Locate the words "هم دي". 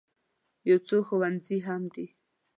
1.67-2.07